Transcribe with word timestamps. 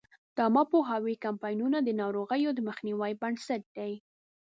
د 0.35 0.37
عامه 0.45 0.63
پوهاوي 0.71 1.15
کمپاینونه 1.25 1.77
د 1.81 1.89
ناروغیو 2.01 2.51
د 2.53 2.59
مخنیوي 2.69 3.13
بنسټ 3.21 3.63
دی. 3.77 3.93